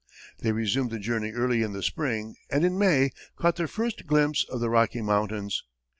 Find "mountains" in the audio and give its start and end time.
5.03-5.63